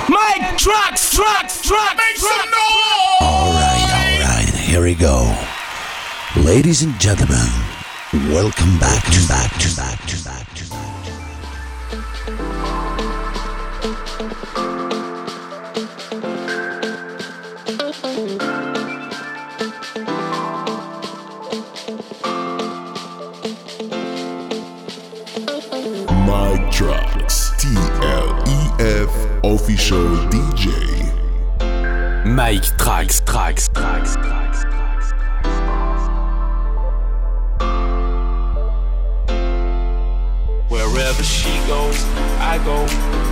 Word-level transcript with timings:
Mike 0.09 0.57
Trucks, 0.57 1.15
Trucks, 1.15 1.61
Trucks, 1.61 1.97
make 1.97 2.17
some 2.17 2.51
noise! 2.51 3.21
All 3.21 3.53
right, 3.53 3.91
all 3.93 4.21
right, 4.25 4.55
here 4.55 4.83
we 4.83 4.95
go. 4.95 5.37
Ladies 6.37 6.83
and 6.83 6.99
gentlemen, 6.99 7.47
welcome 8.33 8.79
back 8.79 9.05
to 9.13 9.29
back 9.29 9.53
to 9.59 9.77
back 9.77 10.01
to 10.07 10.25
back 10.25 10.56
official 29.87 30.17
DJ. 30.31 30.67
Mike 32.27 32.63
Trax, 32.77 33.23
Trax, 33.23 33.69
Trax. 33.73 34.17
Wherever 40.69 41.23
she 41.23 41.55
goes, 41.69 42.03
I 42.41 42.59
go, 42.65 42.83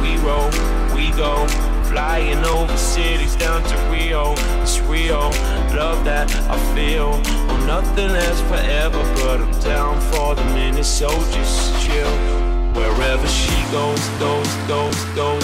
we 0.01 0.17
roll, 0.25 0.51
we 0.95 1.11
go. 1.17 1.47
Flying 1.91 2.45
over 2.45 2.77
cities 2.77 3.35
down 3.37 3.63
to 3.65 3.77
Rio, 3.91 4.35
it's 4.63 4.79
real. 4.81 5.31
Love 5.75 6.05
that 6.05 6.33
I 6.49 6.57
feel. 6.75 7.21
Oh, 7.51 7.65
nothing 7.67 8.13
lasts 8.13 8.41
forever, 8.43 9.03
but 9.17 9.41
I'm 9.41 9.61
down 9.61 10.01
for 10.13 10.37
the 10.37 10.45
minute, 10.55 10.85
so 10.85 11.09
just 11.09 11.85
chill. 11.85 12.11
Wherever 12.75 13.27
she 13.29 13.55
goes, 13.71 14.09
goes, 14.19 14.53
goes, 14.67 15.05
goes, 15.17 15.44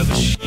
lavish. 0.00 0.39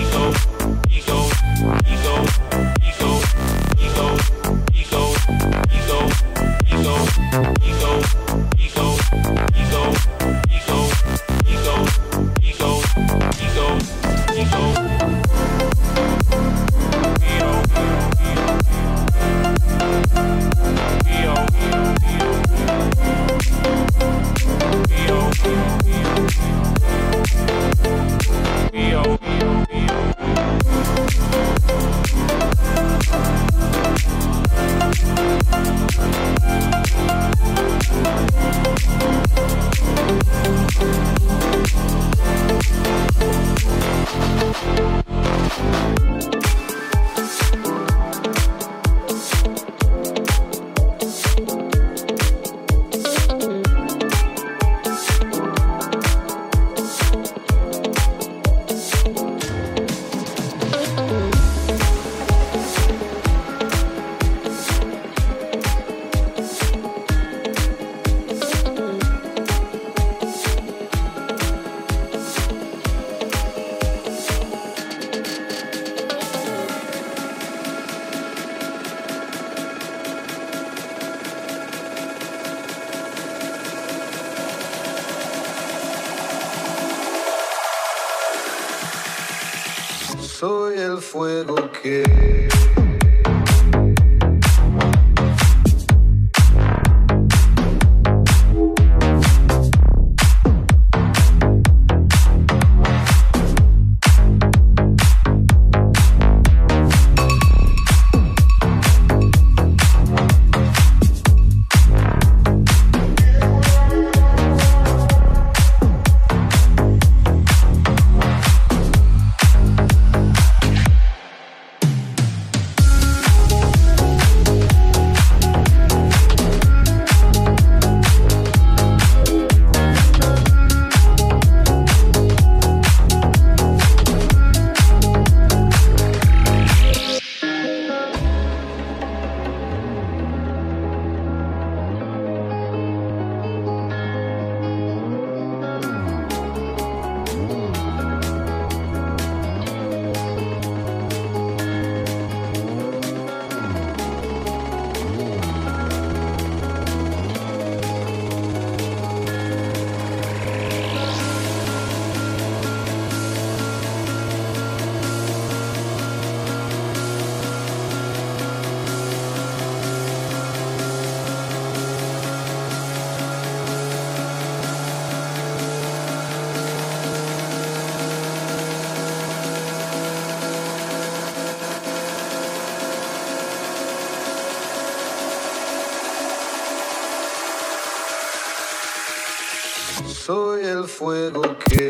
Fuego 190.88 191.58
que 191.70 191.90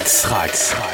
Mike 0.00 0.08
Trax. 0.08 0.89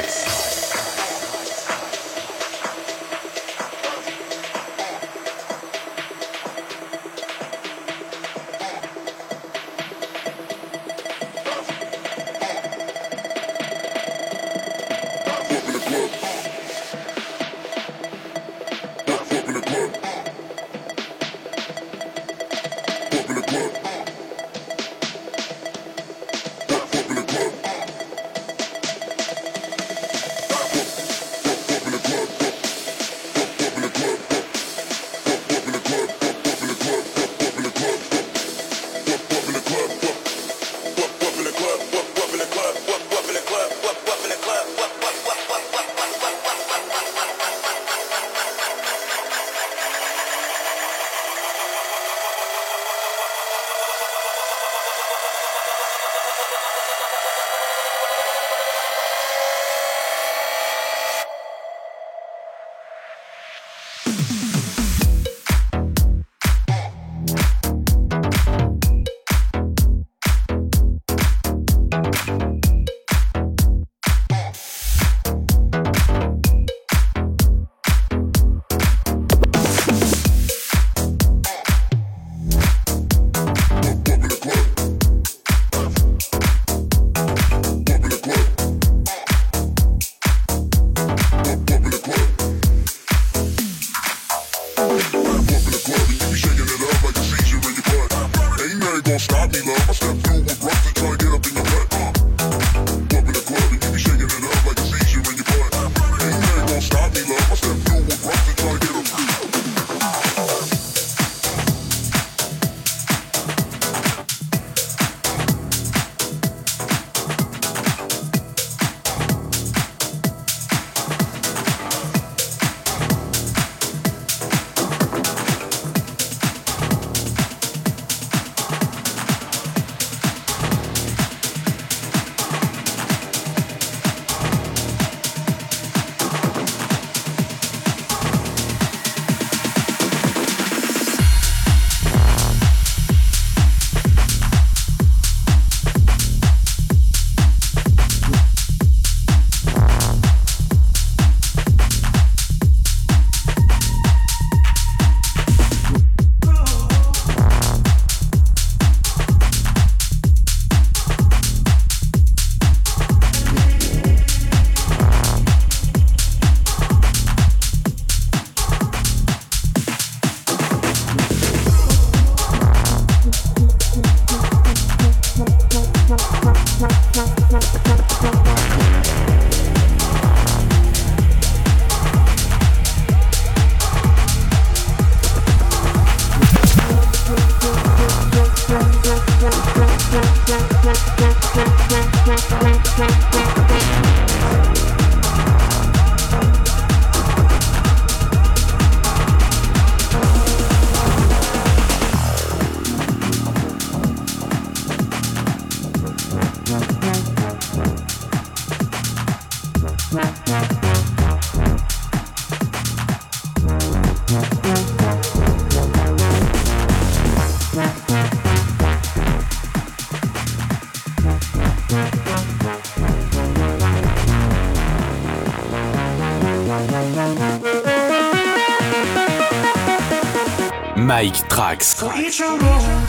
Trax. 231.43 233.06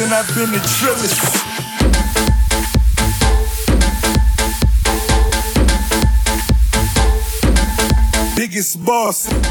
And 0.00 0.12
I've 0.12 0.26
been 0.34 0.50
the 0.50 0.58
trillest. 0.58 1.20
Biggest 8.36 8.84
boss. 8.84 9.43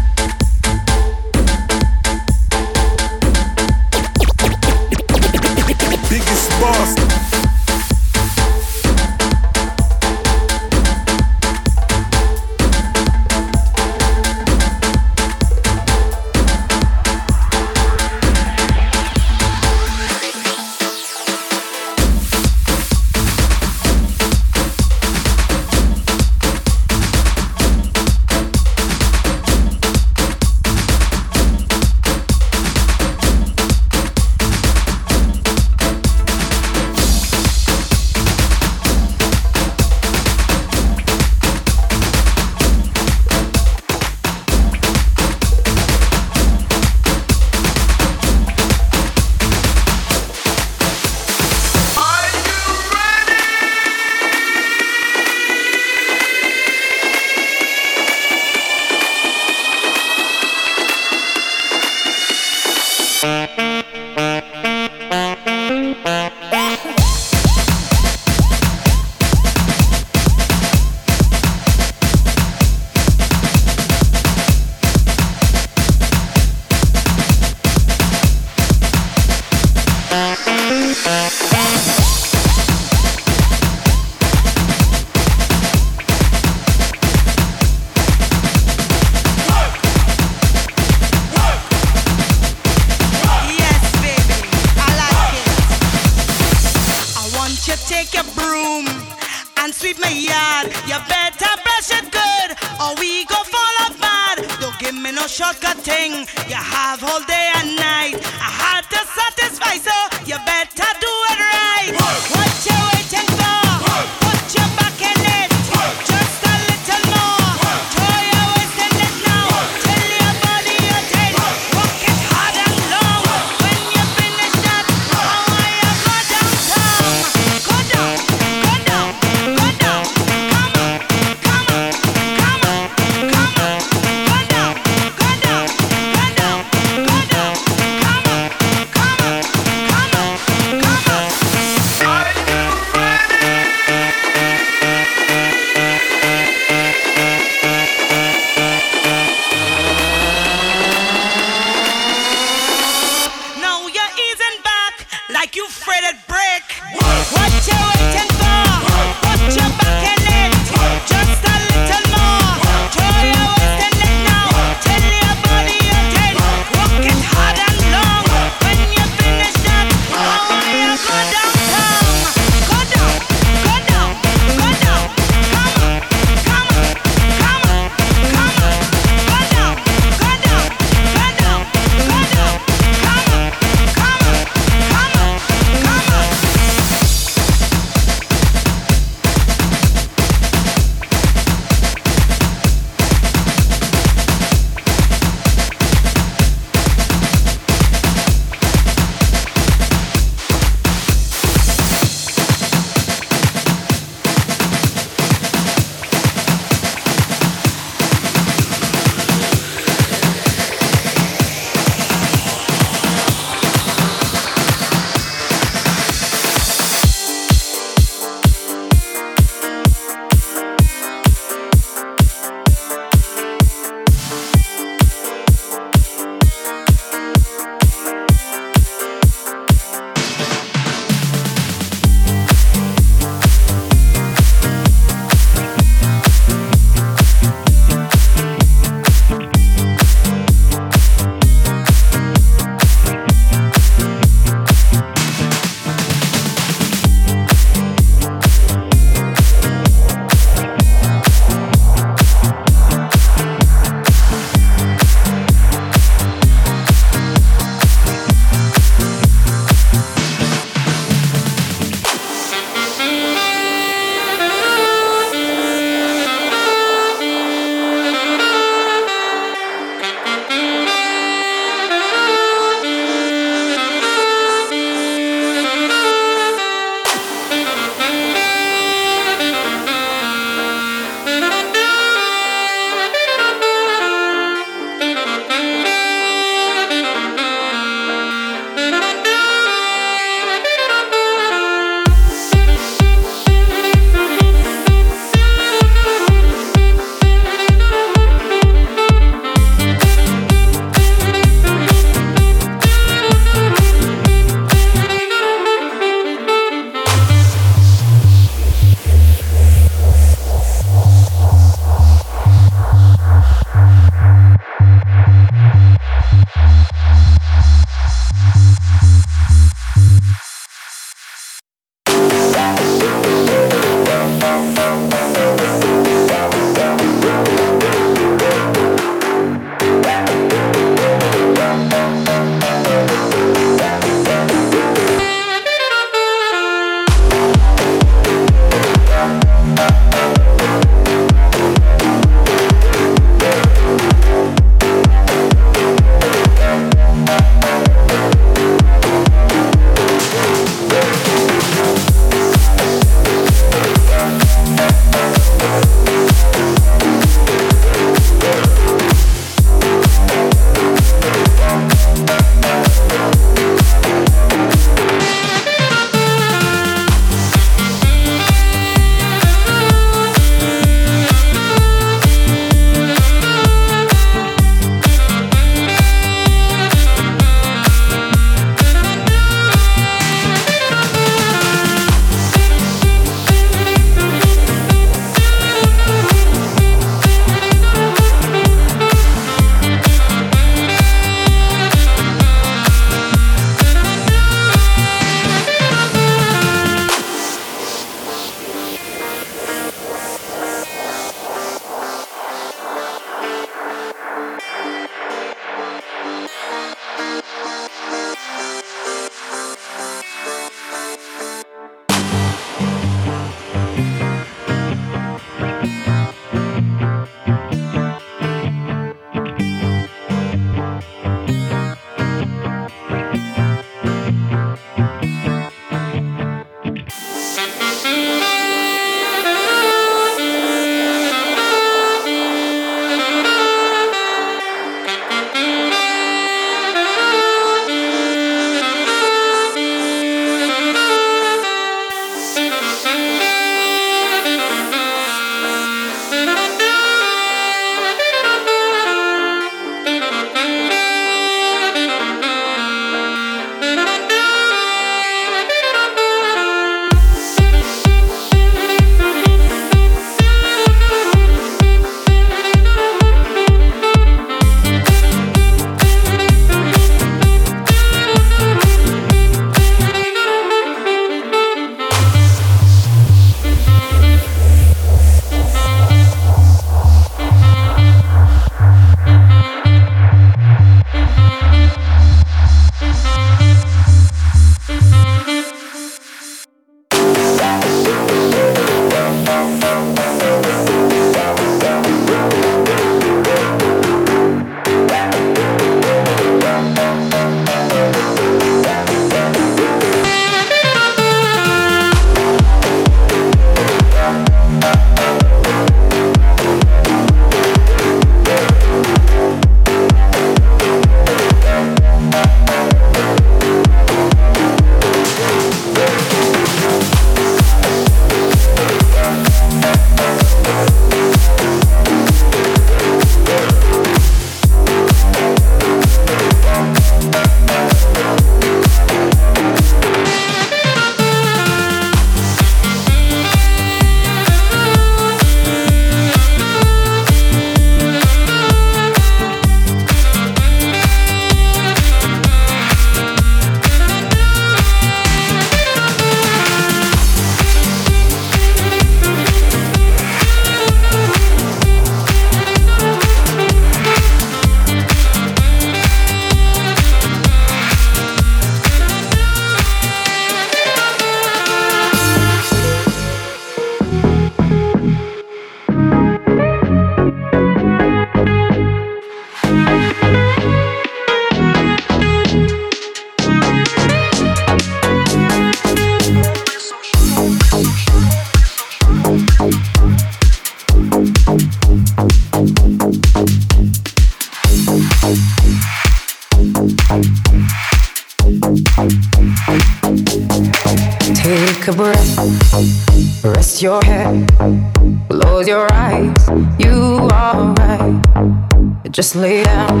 Just 599.20 599.36
lay 599.36 599.62
down 599.62 600.00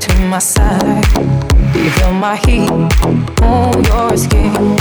to 0.00 0.18
my 0.30 0.38
side. 0.38 1.04
You 1.76 1.90
feel 1.90 2.14
my 2.14 2.36
heat 2.36 2.70
on 3.42 3.84
your 3.84 4.16
skin. 4.16 4.78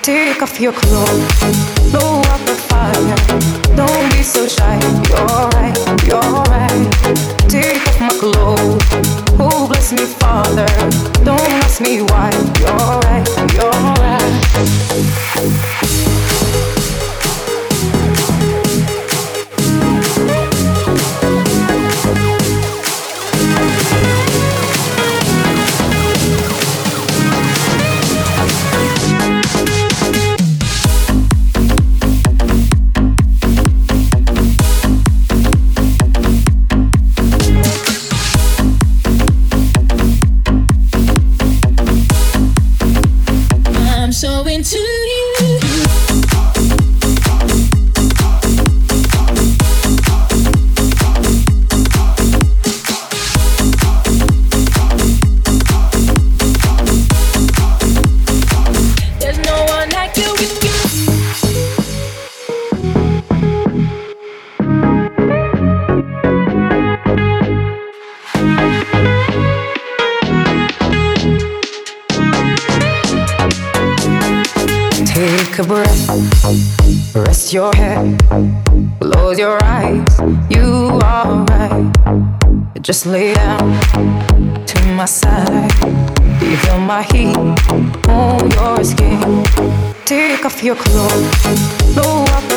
Take 0.00 0.40
off 0.40 0.58
your 0.58 0.72
clothes, 0.72 1.28
blow 1.90 2.22
up 2.22 2.40
the 2.46 2.56
fire. 2.70 3.76
Don't 3.76 4.10
be 4.12 4.22
so 4.22 4.48
shy. 4.48 4.80
You're 5.10 5.48
right, 5.52 5.76
you're 6.08 6.32
right. 6.48 6.88
Take 7.46 7.86
off 7.88 8.00
my 8.00 8.08
clothes. 8.08 8.82
Oh, 9.38 9.68
bless 9.68 9.92
me, 9.92 10.06
Father. 10.06 10.66
Don't 11.26 11.52
ask 11.60 11.82
me 11.82 12.00
why. 12.00 12.30
You're 12.58 13.00
right, 13.04 13.28
you're 13.52 13.70
right. 14.00 15.17
Just 82.98 83.06
lay 83.06 83.32
down 83.32 83.80
to 84.66 84.92
my 84.96 85.04
side. 85.04 85.70
You 86.42 86.56
feel 86.56 86.80
my 86.80 87.04
heat 87.04 87.36
on 88.08 88.50
your 88.50 88.82
skin? 88.82 89.44
Take 90.04 90.44
off 90.44 90.64
your 90.64 90.74
clothes, 90.74 91.94
blow 91.94 92.24
up 92.24 92.47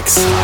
Mike 0.00 0.39